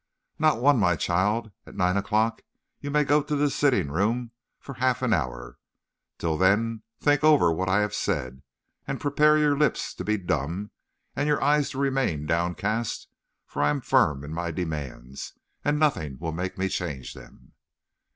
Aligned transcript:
"Not 0.39 0.59
one, 0.59 0.79
my 0.79 0.95
child. 0.95 1.51
At 1.67 1.75
nine 1.75 1.95
o'clock 1.95 2.41
you 2.79 2.89
may 2.89 3.03
go 3.03 3.21
to 3.21 3.35
the 3.35 3.51
sitting 3.51 3.91
room 3.91 4.31
for 4.59 4.71
a 4.71 4.79
half 4.79 5.03
hour. 5.03 5.59
Till 6.17 6.37
then, 6.39 6.81
think 6.99 7.23
over 7.23 7.51
what 7.53 7.69
I 7.69 7.81
have 7.81 7.93
said, 7.93 8.41
and 8.87 8.99
prepare 8.99 9.37
your 9.37 9.55
lips 9.55 9.93
to 9.93 10.03
be 10.03 10.17
dumb 10.17 10.71
and 11.15 11.27
your 11.27 11.39
eyes 11.39 11.69
to 11.69 11.77
remain 11.77 12.25
downcast; 12.25 13.09
for 13.45 13.61
I 13.61 13.69
am 13.69 13.79
firm 13.81 14.23
in 14.23 14.33
my 14.33 14.49
demands, 14.49 15.33
and 15.63 15.77
nothing 15.77 16.17
will 16.19 16.33
make 16.33 16.57
me 16.57 16.67
change 16.67 17.13
them." 17.13 17.53